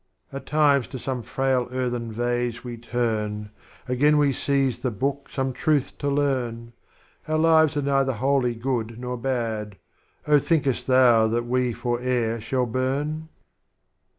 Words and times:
At 0.33 0.47
times 0.47 0.87
to 0.87 0.97
some 0.97 1.21
frail 1.21 1.67
earthen 1.71 2.11
Vase 2.11 2.63
we 2.63 2.75
turn. 2.75 3.51
Again 3.87 4.17
we 4.17 4.33
seize 4.33 4.79
the 4.79 4.89
Book 4.89 5.29
some 5.31 5.53
Truth 5.53 5.99
to 5.99 6.09
Learn; 6.09 6.73
Our 7.27 7.37
Lives 7.37 7.77
are 7.77 7.83
neither 7.83 8.13
wholly 8.13 8.55
Good 8.55 8.97
nor 8.99 9.15
Bad, 9.15 9.77
Oh 10.25 10.39
thinkest 10.39 10.87
Thou 10.87 11.27
that 11.27 11.43
we 11.43 11.71
fore'er 11.73 12.41
shall 12.41 12.65
burn? 12.65 13.29